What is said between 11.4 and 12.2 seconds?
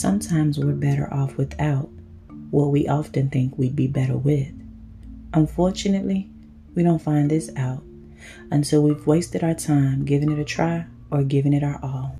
it our all.